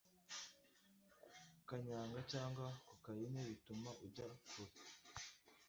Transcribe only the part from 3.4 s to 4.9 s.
bituma ujya furi